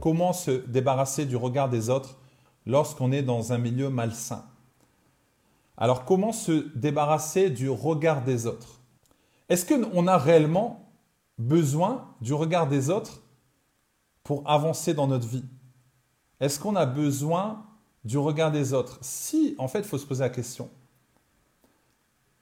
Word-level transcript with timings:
Comment 0.00 0.32
se 0.32 0.50
débarrasser 0.50 1.26
du 1.26 1.36
regard 1.36 1.68
des 1.68 1.88
autres 1.88 2.18
lorsqu'on 2.66 3.12
est 3.12 3.22
dans 3.22 3.52
un 3.52 3.58
milieu 3.58 3.88
malsain? 3.88 4.44
Alors 5.76 6.04
comment 6.04 6.32
se 6.32 6.68
débarrasser 6.76 7.50
du 7.50 7.70
regard 7.70 8.22
des 8.22 8.46
autres? 8.46 8.80
Est-ce 9.48 9.66
qu'on 9.66 10.06
a 10.06 10.18
réellement 10.18 10.92
besoin 11.38 12.14
du 12.20 12.34
regard 12.34 12.68
des 12.68 12.90
autres 12.90 13.22
pour 14.22 14.48
avancer 14.48 14.94
dans 14.94 15.06
notre 15.06 15.26
vie? 15.26 15.44
Est-ce 16.40 16.58
qu'on 16.60 16.76
a 16.76 16.86
besoin 16.86 17.64
du 18.04 18.18
regard 18.18 18.50
des 18.50 18.72
autres? 18.72 18.98
Si, 19.00 19.54
en 19.58 19.68
fait, 19.68 19.80
il 19.80 19.84
faut 19.84 19.98
se 19.98 20.06
poser 20.06 20.24
la 20.24 20.30
question. 20.30 20.68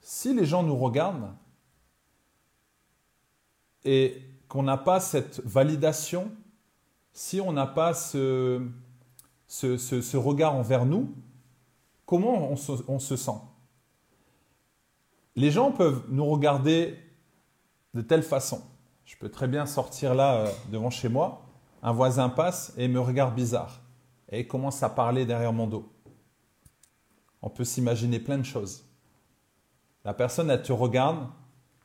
Si 0.01 0.35
les 0.35 0.47
gens 0.47 0.63
nous 0.63 0.77
regardent 0.77 1.35
et 3.85 4.23
qu'on 4.49 4.63
n'a 4.63 4.77
pas 4.77 5.01
cette 5.01 5.41
validation, 5.45 6.31
si 7.13 7.41
on 7.41 7.53
n'a 7.53 7.67
pas 7.67 7.95
ce, 7.95 8.67
ce, 9.47 10.17
regard 10.17 10.55
envers 10.55 10.87
nous, 10.87 11.15
comment 12.07 12.51
on 12.51 12.57
se, 12.99 13.17
sent? 13.17 13.41
Les 15.37 15.51
gens 15.51 15.73
peuvent 15.73 16.05
nous 16.09 16.27
regarder 16.27 16.99
de 17.95 18.03
telle 18.03 18.23
façon. 18.23 18.63
Je 19.05 19.17
peux 19.17 19.29
très 19.29 19.49
bien 19.49 19.67
sortir 19.67 20.15
là 20.15 20.37
euh, 20.37 20.53
devant 20.71 20.91
chez 20.91 21.09
moi, 21.09 21.43
un 21.83 21.93
voisin 21.93 22.29
passe 22.29 22.73
et 22.77 22.87
me 22.89 23.01
regarde 23.01 23.35
bizarre 23.35 23.81
et 24.31 24.47
commence 24.47 24.83
à 24.83 24.89
parler 24.89 25.27
derrière 25.27 25.53
mon 25.53 25.67
dos. 25.67 25.91
On 27.43 27.51
peut 27.51 27.65
s'imaginer 27.65 28.21
plein 28.21 28.39
de 28.39 28.45
choses. 28.45 28.85
La 30.05 30.15
personne, 30.15 30.51
elle 30.51 30.63
te 30.63 30.73
regarde 30.73 31.27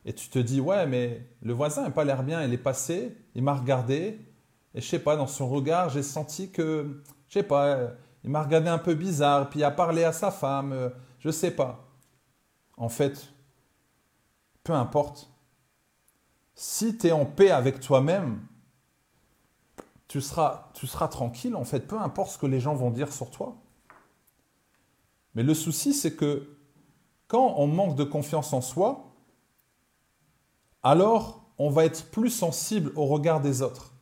et 0.06 0.12
tu 0.12 0.28
te 0.28 0.38
dis, 0.38 0.60
ouais, 0.60 0.86
mais 0.86 1.28
le 1.42 1.52
voisin 1.52 1.82
n'a 1.82 1.90
pas 1.90 2.04
l'air 2.04 2.22
bien, 2.22 2.42
il 2.44 2.52
est 2.52 2.58
passé, 2.58 3.16
il 3.34 3.42
m'a 3.42 3.54
regardé, 3.54 4.20
et 4.72 4.80
je 4.80 4.86
sais 4.86 5.00
pas, 5.00 5.16
dans 5.16 5.26
son 5.26 5.48
regard, 5.48 5.90
j'ai 5.90 6.04
senti 6.04 6.52
que, 6.52 7.02
je 7.28 7.34
sais 7.34 7.42
pas, 7.42 7.90
il 8.22 8.30
m'a 8.30 8.42
regardé 8.42 8.68
un 8.68 8.78
peu 8.78 8.94
bizarre, 8.94 9.50
puis 9.50 9.60
il 9.60 9.64
a 9.64 9.72
parlé 9.72 10.04
à 10.04 10.12
sa 10.12 10.30
femme, 10.30 10.72
euh, 10.72 10.90
je 11.18 11.30
sais 11.30 11.50
pas. 11.50 11.90
En 12.76 12.88
fait, 12.88 13.32
peu 14.62 14.74
importe. 14.74 15.28
Si 16.54 16.96
tu 16.96 17.08
es 17.08 17.12
en 17.12 17.26
paix 17.26 17.50
avec 17.50 17.80
toi-même, 17.80 18.46
tu 20.06 20.20
seras, 20.20 20.70
tu 20.74 20.86
seras 20.86 21.08
tranquille, 21.08 21.56
en 21.56 21.64
fait, 21.64 21.80
peu 21.80 21.98
importe 21.98 22.30
ce 22.30 22.38
que 22.38 22.46
les 22.46 22.60
gens 22.60 22.76
vont 22.76 22.90
dire 22.90 23.12
sur 23.12 23.30
toi. 23.32 23.56
Mais 25.34 25.42
le 25.42 25.52
souci, 25.52 25.92
c'est 25.92 26.14
que 26.14 26.56
quand 27.26 27.54
on 27.56 27.66
manque 27.66 27.96
de 27.96 28.04
confiance 28.04 28.52
en 28.52 28.60
soi, 28.60 29.15
alors 30.86 31.42
on 31.58 31.68
va 31.68 31.84
être 31.84 32.12
plus 32.12 32.30
sensible 32.30 32.92
au 32.94 33.06
regard 33.06 33.40
des 33.40 33.60
autres. 33.60 33.92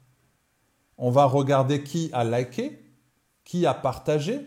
On 0.99 1.11
va 1.11 1.25
regarder 1.25 1.83
qui 1.83 2.11
a 2.13 2.25
liké, 2.25 2.79
qui 3.43 3.65
a 3.65 3.73
partagé. 3.73 4.47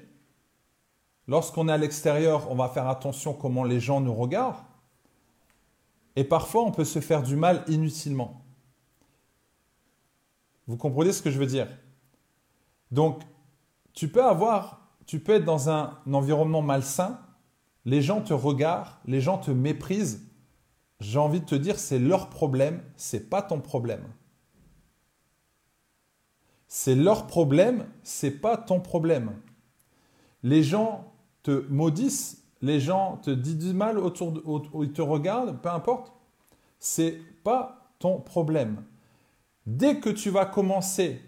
Lorsqu'on 1.28 1.68
est 1.68 1.72
à 1.72 1.78
l'extérieur, 1.78 2.52
on 2.52 2.56
va 2.56 2.70
faire 2.70 2.88
attention 2.88 3.34
comment 3.34 3.64
les 3.64 3.80
gens 3.80 4.02
nous 4.02 4.14
regardent. 4.14 4.64
Et 6.16 6.24
parfois, 6.24 6.62
on 6.62 6.72
peut 6.72 6.86
se 6.86 7.00
faire 7.00 7.24
du 7.24 7.36
mal 7.36 7.64
inutilement. 7.68 8.46
Vous 10.68 10.78
comprenez 10.78 11.14
ce 11.14 11.24
que 11.24 11.32
je 11.32 11.40
veux 11.40 11.48
dire? 11.48 11.68
Donc, 12.92 13.24
tu 13.94 14.10
peux 14.10 14.24
avoir, 14.24 14.92
tu 15.08 15.20
peux 15.20 15.34
être 15.34 15.46
dans 15.46 15.72
un 15.72 15.98
environnement 16.14 16.62
malsain, 16.62 17.20
les 17.86 18.04
gens 18.04 18.22
te 18.22 18.34
regardent, 18.34 18.94
les 19.06 19.22
gens 19.22 19.40
te 19.40 19.50
méprisent. 19.50 20.24
J'ai 21.00 21.20
envie 21.20 21.42
de 21.42 21.46
te 21.46 21.56
dire, 21.56 21.78
c'est 21.78 22.00
leur 22.00 22.30
problème, 22.30 22.82
c'est 22.96 23.30
pas 23.30 23.42
ton 23.42 23.62
problème. 23.62 24.04
C'est 26.68 26.96
leur 26.96 27.28
problème, 27.28 27.88
c'est 28.04 28.32
pas 28.32 28.58
ton 28.58 28.80
problème. 28.80 29.40
Les 30.44 30.64
gens 30.64 31.14
te 31.44 31.66
maudissent, 31.70 32.44
les 32.62 32.80
gens 32.80 33.18
te 33.18 33.30
disent 33.30 33.58
du 33.58 33.74
mal 33.74 33.98
autour 33.98 34.32
de, 34.32 34.44
ils 34.84 34.92
te 34.92 35.02
regardent, 35.02 35.62
peu 35.62 35.70
importe, 35.70 36.12
c'est 36.80 37.20
pas 37.44 37.92
ton 38.00 38.20
problème. 38.20 38.84
Dès 39.66 40.00
que 40.00 40.10
tu 40.10 40.30
vas 40.30 40.46
commencer 40.46 41.22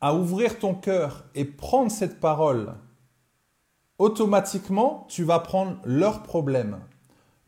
à 0.00 0.14
ouvrir 0.14 0.58
ton 0.58 0.74
cœur 0.74 1.24
et 1.34 1.44
prendre 1.44 1.90
cette 1.90 2.20
parole, 2.20 2.74
automatiquement, 3.98 5.06
tu 5.08 5.24
vas 5.24 5.40
prendre 5.40 5.78
leur 5.84 6.22
problème. 6.22 6.80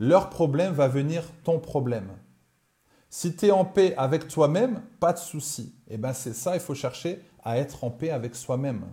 Leur 0.01 0.31
problème 0.31 0.73
va 0.73 0.89
venir 0.89 1.23
ton 1.45 1.61
problème. 1.61 2.09
Si 3.11 3.37
tu 3.37 3.47
es 3.47 3.51
en 3.51 3.67
paix 3.67 3.95
avec 3.97 4.29
toi-même, 4.29 4.81
pas 4.99 5.13
de 5.13 5.19
souci. 5.19 5.75
Et 5.89 5.95
eh 5.95 5.99
bien 5.99 6.15
c'est 6.15 6.33
ça, 6.33 6.55
il 6.55 6.61
faut 6.61 6.75
chercher 6.75 7.23
à 7.45 7.59
être 7.59 7.85
en 7.85 7.91
paix 7.91 8.11
avec 8.11 8.35
soi-même. 8.35 8.87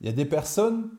Il 0.00 0.06
y 0.06 0.10
a 0.10 0.12
des 0.12 0.24
personnes 0.24 0.90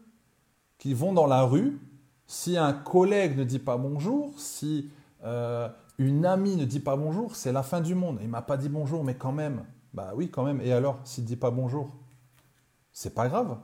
qui 0.78 0.94
vont 0.94 1.14
dans 1.14 1.26
la 1.26 1.42
rue, 1.42 1.80
si 2.28 2.58
un 2.58 2.74
collègue 2.74 3.38
ne 3.38 3.44
dit 3.44 3.60
pas 3.60 3.78
bonjour, 3.78 4.40
si 4.40 4.92
euh, 5.24 5.68
une 5.98 6.26
amie 6.26 6.56
ne 6.56 6.66
dit 6.66 6.80
pas 6.80 6.96
bonjour, 6.96 7.36
c'est 7.36 7.52
la 7.52 7.64
fin 7.64 7.82
du 7.82 7.96
monde. 7.96 8.20
Il 8.22 8.30
m'a 8.30 8.42
pas 8.42 8.58
dit 8.58 8.70
bonjour, 8.70 9.04
mais 9.04 9.16
quand 9.16 9.32
même. 9.32 9.66
Bah 9.94 10.14
oui, 10.16 10.30
quand 10.30 10.44
même. 10.44 10.62
Et 10.62 10.72
alors, 10.74 11.00
s'il 11.04 11.26
dit 11.26 11.36
pas 11.36 11.52
bonjour, 11.52 11.96
c'est 12.92 13.14
pas 13.14 13.28
grave. 13.28 13.58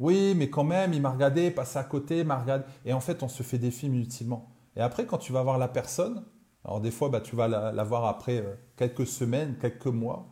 Oui, 0.00 0.34
mais 0.34 0.48
quand 0.48 0.64
même, 0.64 0.94
il 0.94 1.02
m'a 1.02 1.10
regardé, 1.10 1.50
passé 1.50 1.78
à 1.78 1.84
côté, 1.84 2.24
m'a 2.24 2.38
regardé. 2.38 2.64
Et 2.86 2.94
en 2.94 3.00
fait, 3.00 3.22
on 3.22 3.28
se 3.28 3.42
fait 3.42 3.58
des 3.58 3.70
films 3.70 3.94
inutilement. 3.94 4.50
Et 4.74 4.80
après, 4.80 5.04
quand 5.04 5.18
tu 5.18 5.30
vas 5.30 5.42
voir 5.42 5.58
la 5.58 5.68
personne, 5.68 6.24
alors 6.64 6.80
des 6.80 6.90
fois, 6.90 7.10
bah, 7.10 7.20
tu 7.20 7.36
vas 7.36 7.48
la, 7.48 7.84
voir 7.84 8.06
après 8.06 8.38
euh, 8.38 8.54
quelques 8.76 9.06
semaines, 9.06 9.58
quelques 9.60 9.86
mois. 9.86 10.26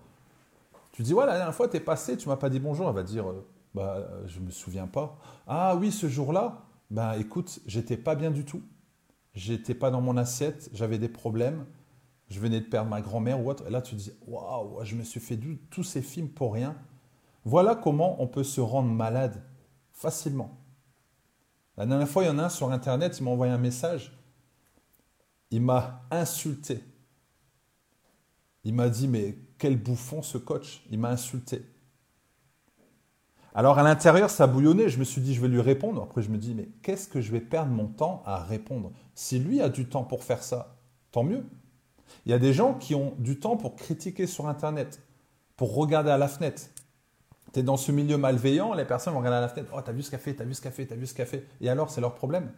Tu 0.93 1.03
dis, 1.03 1.12
ouais, 1.12 1.27
la 1.27 1.34
dernière 1.37 1.55
fois, 1.55 1.69
tu 1.69 1.77
es 1.77 1.81
passé, 1.81 2.17
tu 2.17 2.31
m'as 2.31 2.37
pas 2.37 2.49
dit 2.49 2.61
bonjour. 2.61 2.89
Elle 2.89 2.95
va 2.95 3.03
dire, 3.03 3.29
euh, 3.29 3.47
bah, 3.75 4.09
je 4.27 4.41
me 4.41 4.51
souviens 4.51 4.87
pas. 4.87 5.19
Ah 5.47 5.77
oui, 5.77 5.93
ce 5.93 6.09
jour-là, 6.09 6.65
bah 6.91 7.19
écoute, 7.19 7.61
j'étais 7.67 7.99
pas 7.99 8.15
bien 8.15 8.31
du 8.31 8.47
tout. 8.47 8.62
J'étais 9.35 9.75
pas 9.75 9.91
dans 9.91 10.00
mon 10.00 10.17
assiette, 10.17 10.71
j'avais 10.73 10.99
des 10.99 11.11
problèmes. 11.11 11.67
Je 12.29 12.41
venais 12.41 12.61
de 12.61 12.67
perdre 12.67 12.89
ma 12.89 13.03
grand-mère 13.03 13.45
ou 13.45 13.50
autre. 13.50 13.67
Et 13.67 13.71
là, 13.71 13.83
tu 13.83 13.95
dis, 13.97 14.12
waouh, 14.27 14.83
je 14.83 14.97
me 14.97 15.03
suis 15.03 15.21
fait 15.21 15.39
tous 15.71 15.85
ces 15.85 16.00
films 16.00 16.29
pour 16.29 16.55
rien. 16.55 16.75
Voilà 17.45 17.75
comment 17.75 18.23
on 18.23 18.27
peut 18.27 18.45
se 18.45 18.62
rendre 18.62 18.91
malade 18.91 19.43
facilement. 19.99 20.59
La 21.77 21.87
dernière 21.87 22.09
fois, 22.09 22.25
il 22.25 22.27
y 22.27 22.31
en 22.31 22.39
a 22.39 22.45
un 22.45 22.49
sur 22.49 22.71
Internet, 22.73 23.19
il 23.19 23.25
m'a 23.25 23.31
envoyé 23.31 23.53
un 23.53 23.59
message 23.59 24.19
il 25.51 25.63
m'a 25.63 26.03
insulté. 26.11 26.85
Il 28.65 28.75
m'a 28.75 28.89
dit, 28.89 29.09
mais 29.09 29.39
quel 29.59 29.77
bouffon 29.77 30.23
ce 30.23 30.39
coach. 30.39 30.83
Il 30.91 30.99
m'a 30.99 31.11
insulté. 31.11 31.65
Alors 33.55 33.79
à 33.79 33.83
l'intérieur, 33.83 34.31
ça 34.31 34.47
bouillonnait. 34.47 34.89
Je 34.89 34.99
me 34.99 35.05
suis 35.05 35.21
dit, 35.21 35.35
je 35.35 35.41
vais 35.41 35.49
lui 35.49 35.61
répondre. 35.61 36.03
Après, 36.03 36.23
je 36.23 36.29
me 36.29 36.37
dis, 36.37 36.55
mais 36.55 36.69
qu'est-ce 36.83 37.09
que 37.09 37.21
je 37.21 37.33
vais 37.33 37.41
perdre 37.41 37.73
mon 37.73 37.87
temps 37.87 38.23
à 38.27 38.43
répondre? 38.43 38.93
Si 39.15 39.39
lui 39.39 39.61
a 39.61 39.69
du 39.69 39.87
temps 39.87 40.05
pour 40.05 40.23
faire 40.23 40.43
ça, 40.43 40.77
tant 41.11 41.25
mieux. 41.25 41.45
Il 42.27 42.31
y 42.31 42.35
a 42.35 42.39
des 42.39 42.53
gens 42.53 42.75
qui 42.75 42.95
ont 42.95 43.15
du 43.19 43.39
temps 43.39 43.57
pour 43.57 43.75
critiquer 43.75 44.27
sur 44.27 44.49
Internet, 44.49 45.03
pour 45.57 45.75
regarder 45.75 46.11
à 46.11 46.19
la 46.19 46.29
fenêtre. 46.29 46.63
Tu 47.53 47.61
es 47.61 47.63
dans 47.63 47.77
ce 47.77 47.93
milieu 47.93 48.19
malveillant, 48.19 48.75
les 48.75 48.85
personnes 48.85 49.15
vont 49.15 49.21
regarder 49.21 49.39
à 49.39 49.41
la 49.43 49.49
fenêtre. 49.49 49.73
Oh, 49.75 49.81
t'as 49.81 49.93
vu 49.93 50.03
ce 50.03 50.17
fait, 50.17 50.35
t'as 50.35 50.45
vu 50.45 50.55
ce 50.55 50.69
fait, 50.69 50.87
t'as 50.87 50.95
vu 50.95 51.07
ce 51.07 51.15
fait. 51.15 51.47
Et 51.61 51.69
alors, 51.69 51.91
c'est 51.91 52.01
leur 52.01 52.15
problème. 52.15 52.51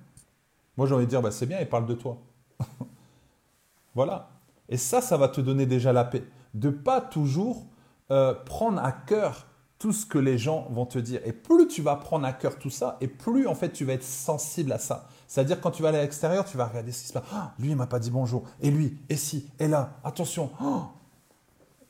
Moi, 0.76 0.86
j'ai 0.86 0.94
envie 0.94 1.04
de 1.04 1.10
dire, 1.10 1.22
bah, 1.22 1.30
c'est 1.30 1.46
bien, 1.46 1.60
ils 1.60 1.68
parlent 1.68 1.86
de 1.86 1.94
toi. 1.94 2.18
voilà. 3.94 4.30
Et 4.68 4.76
ça, 4.76 5.00
ça 5.00 5.16
va 5.16 5.28
te 5.28 5.40
donner 5.40 5.66
déjà 5.66 5.92
la 5.92 6.04
paix. 6.04 6.24
De 6.54 6.70
pas 6.70 7.00
toujours 7.00 7.66
euh, 8.10 8.34
prendre 8.34 8.82
à 8.82 8.92
cœur 8.92 9.46
tout 9.80 9.92
ce 9.92 10.04
que 10.04 10.18
les 10.18 10.36
gens 10.36 10.68
vont 10.70 10.86
te 10.86 10.98
dire. 10.98 11.20
Et 11.24 11.32
plus 11.32 11.66
tu 11.66 11.80
vas 11.80 11.96
prendre 11.96 12.26
à 12.26 12.32
cœur 12.32 12.58
tout 12.58 12.70
ça, 12.70 12.98
et 13.00 13.08
plus 13.08 13.46
en 13.46 13.54
fait 13.54 13.70
tu 13.70 13.84
vas 13.84 13.94
être 13.94 14.04
sensible 14.04 14.72
à 14.72 14.78
ça. 14.78 15.08
C'est-à-dire 15.26 15.60
quand 15.60 15.70
tu 15.70 15.82
vas 15.82 15.88
aller 15.88 15.98
à 15.98 16.02
l'extérieur, 16.02 16.44
tu 16.44 16.56
vas 16.56 16.66
regarder 16.66 16.92
ce 16.92 17.02
qui 17.02 17.08
se 17.08 17.12
passe. 17.14 17.24
Ah, 17.32 17.54
lui, 17.58 17.70
il 17.70 17.76
m'a 17.76 17.86
pas 17.86 17.98
dit 17.98 18.10
bonjour. 18.10 18.44
Et 18.60 18.70
lui, 18.70 18.98
et 19.08 19.16
si, 19.16 19.48
et 19.58 19.68
là, 19.68 19.94
attention. 20.04 20.50
Oh, 20.62 20.82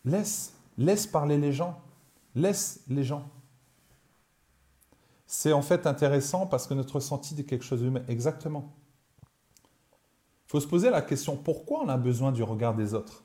laisse, 0.05 0.53
laisse 0.79 1.07
parler 1.07 1.37
les 1.37 1.53
gens. 1.53 1.81
Laisse 2.35 2.83
les 2.89 3.05
gens. 3.05 3.29
C'est 5.27 5.53
en 5.53 5.63
fait 5.63 5.87
intéressant 5.87 6.47
parce 6.47 6.67
que 6.67 6.75
notre 6.75 6.97
ressenti 6.97 7.35
dit 7.35 7.47
quelque 7.47 7.65
chose 7.65 7.81
d'humain. 7.81 8.03
Exactement. 8.09 8.73
Il 9.23 10.51
faut 10.51 10.61
se 10.61 10.67
poser 10.67 10.91
la 10.91 11.03
question, 11.03 11.37
pourquoi 11.37 11.83
on 11.85 11.89
a 11.89 11.97
besoin 11.97 12.33
du 12.33 12.43
regard 12.43 12.75
des 12.75 12.95
autres? 12.95 13.25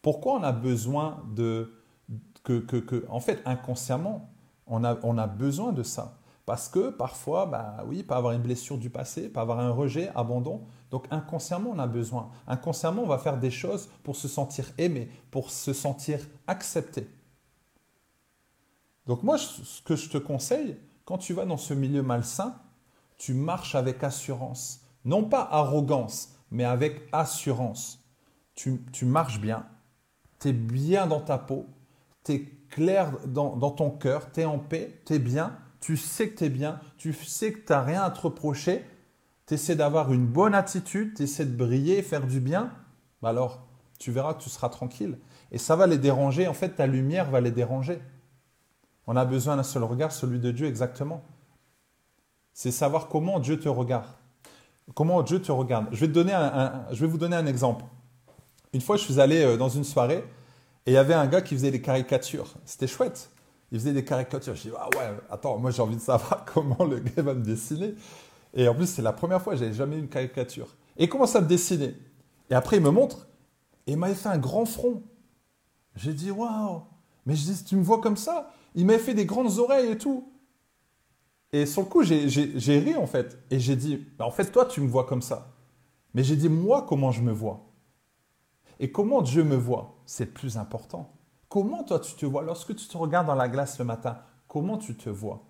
Pourquoi 0.00 0.34
on 0.34 0.42
a 0.42 0.52
besoin 0.52 1.22
de... 1.34 1.74
Que, 2.42 2.60
que, 2.60 3.04
en 3.10 3.20
fait, 3.20 3.42
inconsciemment, 3.44 4.30
on 4.66 4.82
a, 4.82 4.98
on 5.02 5.18
a 5.18 5.26
besoin 5.26 5.72
de 5.72 5.82
ça? 5.82 6.18
Parce 6.46 6.70
que 6.70 6.88
parfois, 6.88 7.44
bah 7.44 7.84
oui, 7.86 8.02
peut 8.02 8.14
avoir 8.14 8.32
une 8.32 8.40
blessure 8.40 8.78
du 8.78 8.88
passé, 8.88 9.28
peut 9.28 9.40
avoir 9.40 9.60
un 9.60 9.68
rejet, 9.68 10.10
abandon. 10.14 10.62
Donc 10.90 11.04
inconsciemment, 11.10 11.72
on 11.74 11.78
a 11.78 11.86
besoin. 11.86 12.30
Inconsciemment, 12.46 13.02
on 13.02 13.06
va 13.06 13.18
faire 13.18 13.36
des 13.36 13.50
choses 13.50 13.90
pour 14.02 14.16
se 14.16 14.28
sentir 14.28 14.64
aimé, 14.78 15.10
pour 15.30 15.50
se 15.50 15.74
sentir 15.74 16.20
accepté. 16.46 17.06
Donc 19.08 19.22
moi, 19.22 19.38
ce 19.38 19.82
que 19.82 19.96
je 19.96 20.10
te 20.10 20.18
conseille, 20.18 20.76
quand 21.06 21.16
tu 21.16 21.32
vas 21.32 21.46
dans 21.46 21.56
ce 21.56 21.72
milieu 21.72 22.02
malsain, 22.02 22.54
tu 23.16 23.32
marches 23.32 23.74
avec 23.74 24.04
assurance. 24.04 24.82
Non 25.06 25.24
pas 25.24 25.48
arrogance, 25.50 26.34
mais 26.50 26.64
avec 26.64 27.08
assurance. 27.10 28.04
Tu, 28.54 28.78
marches 29.04 29.40
bien, 29.40 29.66
tu 30.40 30.48
es 30.48 30.52
bien 30.52 31.06
dans 31.06 31.20
ta 31.20 31.38
peau, 31.38 31.66
tu 32.24 32.32
es 32.32 32.40
clair 32.68 33.12
dans, 33.26 33.56
dans 33.56 33.70
ton 33.70 33.90
cœur, 33.90 34.32
tu 34.32 34.40
es 34.40 34.44
en 34.44 34.58
paix, 34.58 35.00
tu 35.06 35.14
es 35.14 35.18
bien, 35.20 35.56
tu 35.80 35.96
sais 35.96 36.28
que 36.28 36.38
tu 36.38 36.44
es 36.44 36.50
bien, 36.50 36.80
tu 36.96 37.12
sais 37.12 37.52
que 37.52 37.60
tu 37.60 37.72
n'as 37.72 37.82
rien 37.82 38.02
à 38.02 38.10
te 38.10 38.20
reprocher, 38.20 38.84
tu 39.46 39.54
essaies 39.54 39.76
d'avoir 39.76 40.12
une 40.12 40.26
bonne 40.26 40.54
attitude, 40.56 41.14
tu 41.14 41.22
essaies 41.22 41.46
de 41.46 41.56
briller, 41.56 42.02
faire 42.02 42.26
du 42.26 42.40
bien, 42.40 42.72
bah 43.22 43.28
alors 43.28 43.64
tu 44.00 44.10
verras 44.10 44.34
que 44.34 44.42
tu 44.42 44.50
seras 44.50 44.68
tranquille. 44.70 45.18
Et 45.52 45.58
ça 45.58 45.76
va 45.76 45.86
les 45.86 45.98
déranger, 45.98 46.48
en 46.48 46.54
fait 46.54 46.70
ta 46.70 46.88
lumière 46.88 47.30
va 47.30 47.40
les 47.40 47.52
déranger. 47.52 48.00
On 49.10 49.16
a 49.16 49.24
besoin 49.24 49.56
d'un 49.56 49.62
seul 49.62 49.84
regard, 49.84 50.12
celui 50.12 50.38
de 50.38 50.50
Dieu 50.50 50.66
exactement. 50.66 51.24
C'est 52.52 52.70
savoir 52.70 53.08
comment 53.08 53.40
Dieu 53.40 53.58
te 53.58 53.66
regarde. 53.66 54.04
Comment 54.94 55.22
Dieu 55.22 55.40
te 55.40 55.50
regarde. 55.50 55.86
Je 55.92 56.00
vais, 56.00 56.08
te 56.08 56.12
donner 56.12 56.34
un, 56.34 56.84
je 56.92 57.00
vais 57.00 57.06
vous 57.06 57.16
donner 57.16 57.34
un 57.34 57.46
exemple. 57.46 57.86
Une 58.74 58.82
fois, 58.82 58.98
je 58.98 59.04
suis 59.04 59.18
allé 59.18 59.42
euh, 59.42 59.56
dans 59.56 59.70
une 59.70 59.84
soirée 59.84 60.22
et 60.84 60.90
il 60.90 60.92
y 60.92 60.98
avait 60.98 61.14
un 61.14 61.26
gars 61.26 61.40
qui 61.40 61.54
faisait 61.54 61.70
des 61.70 61.80
caricatures. 61.80 62.52
C'était 62.66 62.86
chouette. 62.86 63.30
Il 63.72 63.78
faisait 63.78 63.94
des 63.94 64.04
caricatures. 64.04 64.54
Je 64.54 64.68
dis, 64.68 64.72
ah 64.78 64.90
ouais, 64.94 65.16
attends, 65.30 65.56
moi 65.56 65.70
j'ai 65.70 65.80
envie 65.80 65.96
de 65.96 66.02
savoir 66.02 66.44
comment 66.52 66.84
le 66.84 66.98
gars 66.98 67.22
va 67.22 67.32
me 67.32 67.42
dessiner. 67.42 67.94
Et 68.52 68.68
en 68.68 68.74
plus, 68.74 68.88
c'est 68.88 69.02
la 69.02 69.14
première 69.14 69.40
fois, 69.40 69.56
j'avais 69.56 69.72
jamais 69.72 69.96
eu 69.96 70.00
une 70.00 70.08
caricature. 70.08 70.68
Et 70.98 71.04
il 71.04 71.08
commence 71.08 71.34
à 71.34 71.40
me 71.40 71.46
dessiner. 71.46 71.94
Et 72.50 72.54
après, 72.54 72.76
il 72.76 72.82
me 72.82 72.90
montre. 72.90 73.26
Et 73.86 73.92
il 73.92 73.96
m'avait 73.96 74.14
fait 74.14 74.28
un 74.28 74.38
grand 74.38 74.66
front. 74.66 75.02
J'ai 75.96 76.12
dit, 76.12 76.30
waouh, 76.30 76.82
mais 77.28 77.36
je 77.36 77.44
dis, 77.44 77.62
tu 77.62 77.76
me 77.76 77.82
vois 77.82 78.00
comme 78.00 78.16
ça 78.16 78.50
Il 78.74 78.86
m'avait 78.86 78.98
fait 78.98 79.12
des 79.12 79.26
grandes 79.26 79.58
oreilles 79.58 79.90
et 79.90 79.98
tout. 79.98 80.32
Et 81.52 81.66
sur 81.66 81.82
le 81.82 81.86
coup, 81.86 82.02
j'ai 82.02 82.78
ri 82.78 82.96
en 82.96 83.06
fait. 83.06 83.38
Et 83.50 83.60
j'ai 83.60 83.76
dit, 83.76 84.02
bah, 84.18 84.24
en 84.24 84.30
fait, 84.30 84.50
toi, 84.50 84.64
tu 84.64 84.80
me 84.80 84.88
vois 84.88 85.04
comme 85.04 85.20
ça. 85.20 85.54
Mais 86.14 86.24
j'ai 86.24 86.36
dit, 86.36 86.48
moi, 86.48 86.86
comment 86.88 87.10
je 87.10 87.20
me 87.20 87.30
vois? 87.30 87.66
Et 88.80 88.90
comment 88.90 89.20
Dieu 89.20 89.44
me 89.44 89.56
voit? 89.56 90.00
C'est 90.06 90.32
plus 90.32 90.56
important. 90.56 91.12
Comment 91.50 91.84
toi, 91.84 92.00
tu 92.00 92.14
te 92.14 92.24
vois? 92.24 92.42
Lorsque 92.42 92.74
tu 92.74 92.88
te 92.88 92.96
regardes 92.96 93.26
dans 93.26 93.34
la 93.34 93.50
glace 93.50 93.78
le 93.78 93.84
matin, 93.84 94.18
comment 94.46 94.78
tu 94.78 94.96
te 94.96 95.10
vois? 95.10 95.44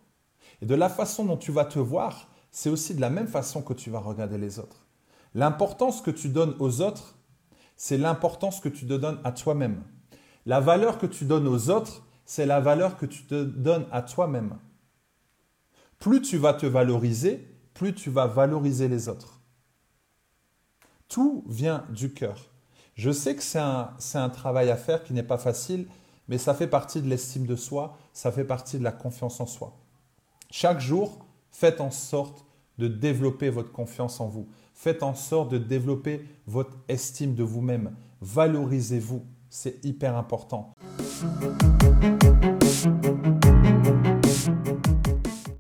Et 0.61 0.67
de 0.67 0.75
la 0.75 0.89
façon 0.89 1.25
dont 1.25 1.37
tu 1.37 1.53
vas 1.53 1.65
te 1.65 1.79
voir, 1.79 2.29
c'est 2.51 2.71
aussi 2.71 2.93
de 2.97 3.01
la 3.01 3.11
même 3.11 3.29
façon 3.29 3.63
que 3.63 3.73
tu 3.73 3.89
vas 3.89 4.01
regarder 4.01 4.37
les 4.37 4.59
autres. 4.59 4.85
L'importance 5.33 6.03
que 6.03 6.11
tu 6.11 6.29
donnes 6.29 6.57
aux 6.59 6.81
autres, 6.81 7.15
c'est 7.77 7.99
l'importance 7.99 8.59
que 8.59 8.69
tu 8.69 8.85
te 8.85 8.95
donnes 8.95 9.21
à 9.23 9.31
toi-même. 9.31 9.85
La 10.49 10.61
valeur 10.61 10.97
que 10.97 11.05
tu 11.05 11.27
donnes 11.27 11.47
aux 11.47 11.69
autres, 11.69 12.07
c'est 12.25 12.47
la 12.47 12.59
valeur 12.59 12.97
que 12.97 13.05
tu 13.05 13.25
te 13.25 13.45
donnes 13.45 13.85
à 13.93 14.01
toi-même. 14.01 14.57
Plus 15.99 16.23
tu 16.23 16.39
vas 16.39 16.55
te 16.55 16.65
valoriser, 16.65 17.47
plus 17.75 17.95
tu 17.95 18.09
vas 18.09 18.27
valoriser 18.27 18.89
les 18.89 19.11
autres. 19.11 19.43
Tout 21.07 21.45
vient 21.49 21.85
du 21.91 22.15
cœur. 22.15 22.49
Je 22.95 23.11
sais 23.11 23.37
que 23.37 23.43
c'est 23.43 23.59
un, 23.59 23.91
un, 24.15 24.31
travail 24.31 24.71
à 24.71 24.77
faire 24.79 25.05
qui 25.05 25.13
n'est 25.13 25.23
pas 25.23 25.37
facile, 25.37 25.87
mais 26.29 26.39
ça 26.39 26.55
fait 26.55 26.67
partie 26.67 27.03
de 27.03 27.09
l'estime 27.09 27.45
de 27.45 27.55
soi, 27.55 27.99
ça 28.15 28.33
fait 28.33 28.45
partie 28.45 28.79
de 28.79 28.85
la 28.85 28.93
confiance 28.93 29.41
en 29.41 29.47
soi. 29.47 29.77
Chaque 30.51 30.81
jour, 30.81 31.19
faites 31.51 31.83
en 31.83 31.91
sorte 31.91 32.47
de 32.79 32.89
développer 32.89 33.51
votre 33.51 33.71
confiance 33.71 34.19
en 34.19 34.29
vous. 34.29 34.49
Faites 34.73 35.03
en 35.03 35.15
sorte 35.15 35.51
de 35.51 35.59
développer 35.59 36.27
votre 36.47 36.73
estime 36.89 37.35
de 37.35 37.43
vous-même. 37.43 37.95
Valorisez-vous. 38.23 39.27
C'est 39.51 39.85
hyper 39.85 40.17
important. 40.17 40.75